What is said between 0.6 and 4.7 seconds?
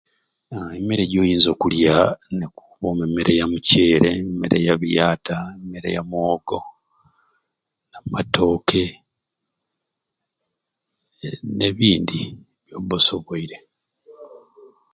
emeere joyinza okulya nekukuma emeere ya muceere, emeere